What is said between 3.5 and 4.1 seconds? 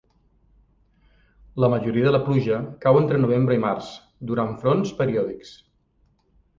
i març,